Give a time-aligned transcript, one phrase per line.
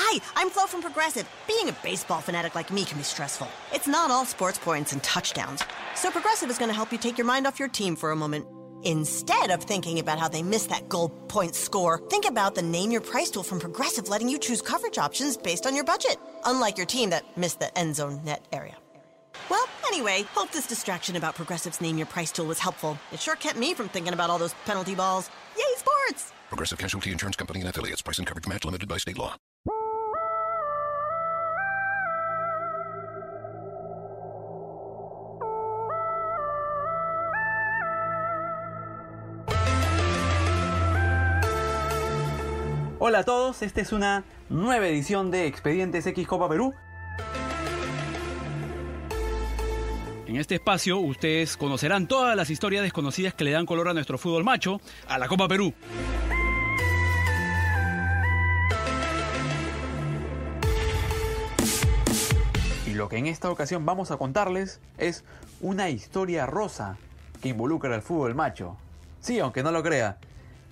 [0.00, 1.28] Hi, I'm Flo from Progressive.
[1.48, 3.48] Being a baseball fanatic like me can be stressful.
[3.72, 5.64] It's not all sports points and touchdowns.
[5.96, 8.16] So Progressive is going to help you take your mind off your team for a
[8.16, 8.46] moment.
[8.84, 12.92] Instead of thinking about how they missed that goal point score, think about the Name
[12.92, 16.76] Your Price tool from Progressive letting you choose coverage options based on your budget, unlike
[16.76, 18.76] your team that missed the end zone net area.
[19.50, 22.96] Well, anyway, hope this distraction about Progressive's Name Your Price tool was helpful.
[23.10, 25.28] It sure kept me from thinking about all those penalty balls.
[25.56, 26.32] Yay, sports!
[26.50, 28.00] Progressive Casualty Insurance Company and affiliates.
[28.00, 29.34] Price and coverage match limited by state law.
[43.08, 46.74] Hola a todos, esta es una nueva edición de Expedientes X Copa Perú.
[50.26, 54.18] En este espacio ustedes conocerán todas las historias desconocidas que le dan color a nuestro
[54.18, 55.72] fútbol macho, a la Copa Perú.
[62.86, 65.24] Y lo que en esta ocasión vamos a contarles es
[65.62, 66.98] una historia rosa
[67.40, 68.76] que involucra al fútbol macho.
[69.22, 70.18] Sí, aunque no lo crea,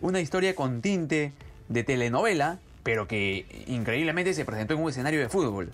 [0.00, 1.32] una historia con tinte
[1.68, 5.72] de telenovela, pero que increíblemente se presentó en un escenario de fútbol.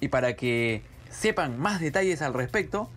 [0.00, 2.90] Y para que sepan más detalles al respecto,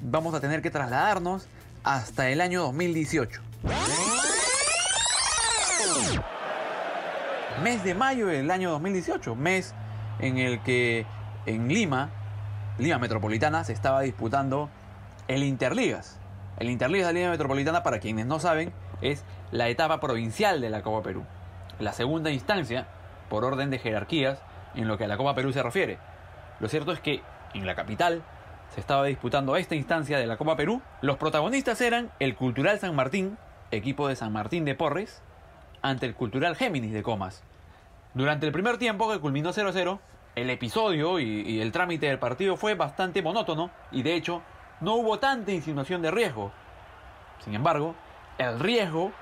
[0.00, 1.46] vamos a tener que trasladarnos
[1.84, 3.42] hasta el año 2018.
[7.62, 9.74] Mes de mayo del año 2018, mes
[10.18, 11.06] en el que
[11.46, 12.10] en Lima,
[12.78, 14.68] Lima Metropolitana, se estaba disputando
[15.28, 16.18] el Interligas.
[16.58, 20.82] El Interligas de Lima Metropolitana, para quienes no saben, es la etapa provincial de la
[20.82, 21.24] Copa Perú.
[21.78, 22.86] La segunda instancia,
[23.28, 24.40] por orden de jerarquías,
[24.74, 25.98] en lo que a la Copa Perú se refiere.
[26.60, 27.22] Lo cierto es que
[27.54, 28.22] en la capital
[28.74, 30.82] se estaba disputando esta instancia de la Copa Perú.
[31.02, 33.36] Los protagonistas eran el Cultural San Martín,
[33.70, 35.22] equipo de San Martín de Porres,
[35.82, 37.42] ante el Cultural Géminis de Comas.
[38.14, 39.98] Durante el primer tiempo, que culminó 0-0,
[40.34, 44.42] el episodio y, y, el trámite del partido fue bastante monótono y de hecho
[44.80, 46.52] no hubo tanta insinuación de riesgo.
[47.44, 47.94] Sin embargo,
[48.38, 49.12] el riesgo,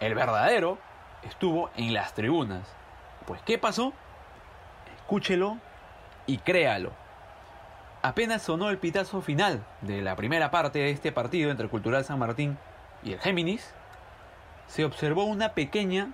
[0.00, 0.78] el verdadero,
[1.22, 2.68] estuvo en las tribunas.
[3.26, 3.92] Pues ¿qué pasó?
[4.96, 5.58] Escúchelo
[6.26, 6.92] y créalo.
[8.02, 12.18] Apenas sonó el pitazo final de la primera parte de este partido entre Cultural San
[12.18, 12.56] Martín
[13.02, 13.72] y el Géminis,
[14.68, 16.12] se observó una pequeña,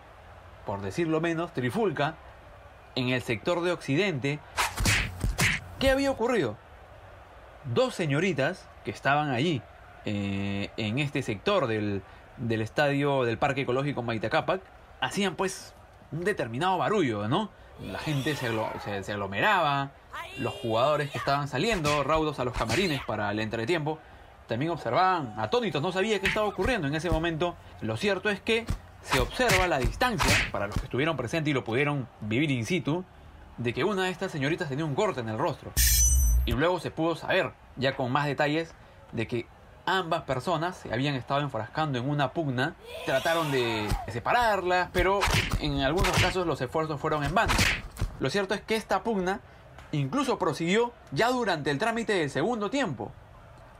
[0.66, 2.14] por decirlo menos, trifulca
[2.94, 4.38] en el sector de Occidente.
[5.78, 6.56] ¿Qué había ocurrido?
[7.64, 9.62] Dos señoritas que estaban allí,
[10.04, 12.02] eh, en este sector del,
[12.36, 14.60] del estadio del Parque Ecológico Maitacapac,
[15.02, 15.74] hacían pues
[16.12, 17.50] un determinado barullo, ¿no?
[17.80, 18.50] La gente se,
[19.02, 19.90] se, aglomeraba,
[20.38, 23.98] los jugadores que estaban saliendo raudos a los camarines para el entretiempo,
[24.46, 27.56] también observaban atónitos, no sabía qué estaba ocurriendo en ese momento.
[27.80, 28.64] Lo cierto es que
[29.02, 33.04] se observa la distancia, para los que estuvieron presentes y lo pudieron vivir in situ,
[33.58, 35.72] de que una de estas señoritas tenía un corte en el rostro.
[36.44, 38.72] Y luego se pudo saber, ya con más detalles,
[39.10, 39.46] de que
[39.86, 45.20] ambas personas se habían estado enfrascando en una pugna, trataron de separarlas, pero
[45.60, 47.52] en algunos casos los esfuerzos fueron en vano.
[48.20, 49.40] Lo cierto es que esta pugna
[49.90, 53.12] incluso prosiguió ya durante el trámite del segundo tiempo,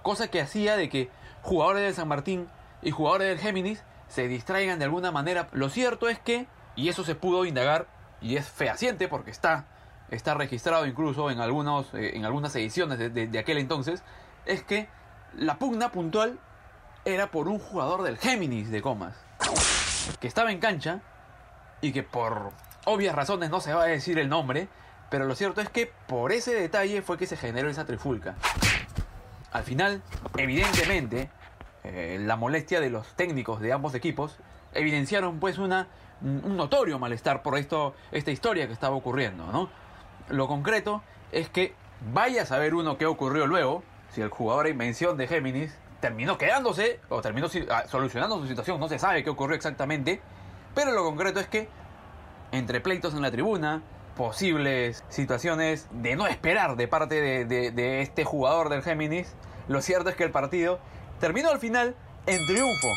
[0.02, 1.10] cosa que hacía de que
[1.42, 2.48] jugadores del San Martín
[2.82, 5.48] y jugadores del Géminis se distraigan de alguna manera.
[5.52, 6.46] Lo cierto es que,
[6.76, 7.86] y eso se pudo indagar,
[8.20, 9.66] y es fehaciente porque está,
[10.10, 14.02] está registrado incluso en, algunos, eh, en algunas ediciones de, de, de aquel entonces,
[14.44, 14.88] es que
[15.36, 16.38] la pugna puntual
[17.04, 19.16] era por un jugador del Géminis de Comas,
[20.20, 21.00] que estaba en cancha
[21.80, 22.52] y que por
[22.84, 24.68] obvias razones no se va a decir el nombre,
[25.10, 28.34] pero lo cierto es que por ese detalle fue que se generó esa trifulca.
[29.52, 30.02] Al final,
[30.36, 31.30] evidentemente,
[31.84, 34.38] eh, la molestia de los técnicos de ambos equipos
[34.72, 35.88] evidenciaron pues una,
[36.22, 39.68] un notorio malestar por esto, esta historia que estaba ocurriendo, ¿no?
[40.28, 41.74] Lo concreto es que
[42.12, 43.82] vaya a saber uno qué ocurrió luego,
[44.12, 47.48] si el jugador en mención de Géminis terminó quedándose o terminó
[47.88, 50.20] solucionando su situación, no se sabe qué ocurrió exactamente,
[50.74, 51.68] pero lo concreto es que
[52.50, 53.82] entre pleitos en la tribuna,
[54.16, 59.34] posibles situaciones de no esperar de parte de, de, de, este jugador del Géminis,
[59.68, 60.78] lo cierto es que el partido
[61.18, 61.94] terminó al final
[62.26, 62.88] en triunfo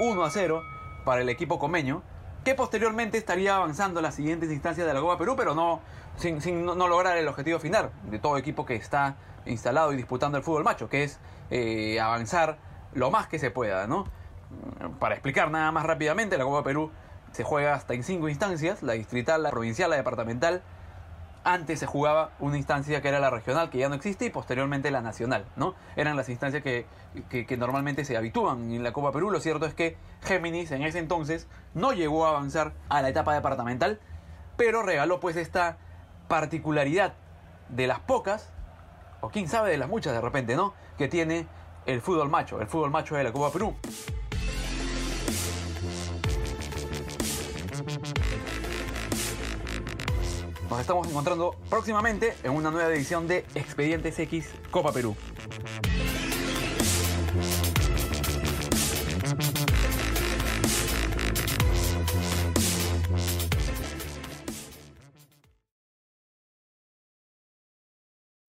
[0.00, 0.62] 1 a 0
[1.04, 2.02] para el equipo comeño,
[2.46, 5.80] que posteriormente estaría avanzando las siguientes instancias de la Copa Perú, pero no
[6.16, 9.16] sin, sin no, no, lograr el objetivo final de todo equipo que está
[9.46, 11.18] instalado y disputando el fútbol macho, que es
[11.50, 12.58] eh, avanzar
[12.94, 14.04] lo más que se pueda, ¿no?
[15.00, 16.92] Para explicar nada más rápidamente, la Copa Perú
[17.32, 20.62] se juega hasta en cinco instancias, la distrital, la provincial, la departamental.
[21.48, 24.90] Antes se jugaba una instancia que era la regional, que ya no existe, y posteriormente
[24.90, 25.76] la nacional, ¿no?
[25.94, 26.86] Eran las instancias que,
[27.56, 29.30] normalmente se habitúan en la Copa Perú.
[29.30, 33.32] Lo cierto es que Géminis en ese entonces no llegó a avanzar a la etapa
[33.32, 34.00] departamental,
[34.56, 35.76] pero regaló pues esta
[36.26, 37.14] particularidad
[37.68, 38.50] de las pocas,
[39.20, 40.74] o quién sabe de las muchas de repente, ¿no?
[40.98, 41.46] Que tiene
[41.86, 43.76] el fútbol macho, el fútbol macho de la Copa Perú.
[50.76, 55.16] Nos estamos encontrando próximamente en una nueva edición de Expedientes X Copa Perú.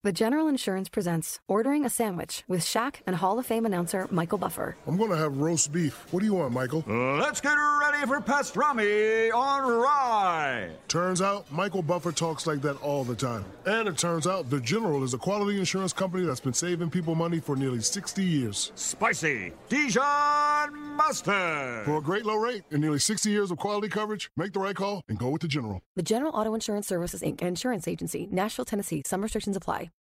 [0.07, 4.37] The General Insurance presents Ordering a Sandwich with Shaq and Hall of Fame announcer Michael
[4.37, 4.77] Buffer.
[4.87, 6.07] I'm going to have roast beef.
[6.11, 6.81] What do you want, Michael?
[6.87, 10.69] Let's get ready for pastrami on rye.
[10.87, 13.43] Turns out Michael Buffer talks like that all the time.
[13.65, 17.13] And it turns out The General is a quality insurance company that's been saving people
[17.13, 18.71] money for nearly 60 years.
[18.75, 21.83] Spicy Dijon mustard.
[21.83, 24.73] For a great low rate and nearly 60 years of quality coverage, make the right
[24.73, 25.81] call and go with The General.
[25.97, 27.41] The General Auto Insurance Services Inc.
[27.41, 29.03] Insurance Agency, Nashville, Tennessee.
[29.05, 29.89] Some restrictions apply.